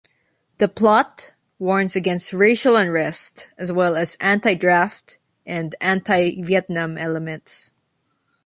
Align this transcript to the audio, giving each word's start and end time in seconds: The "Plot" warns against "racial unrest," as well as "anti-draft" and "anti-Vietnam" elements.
The 0.57 0.67
"Plot" 0.67 1.35
warns 1.59 1.95
against 1.95 2.33
"racial 2.33 2.75
unrest," 2.75 3.49
as 3.55 3.71
well 3.71 3.95
as 3.95 4.17
"anti-draft" 4.19 5.19
and 5.45 5.75
"anti-Vietnam" 5.79 6.97
elements. 6.97 7.71